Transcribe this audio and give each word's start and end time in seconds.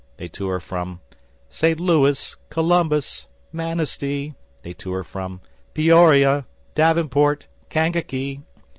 They 0.17 0.27
tour 0.27 0.59
from 0.59 0.99
St. 1.51 1.79
Louis, 1.79 2.35
Columbus, 2.49 3.27
Manistee, 3.53 4.33
They 4.63 4.73
tour 4.73 5.03
from 5.03 5.41
Peoria, 5.75 6.47
Davenport, 6.73 7.45
Kankakee. 7.69 8.41